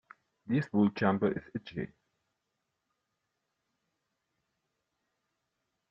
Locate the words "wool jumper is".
0.73-1.43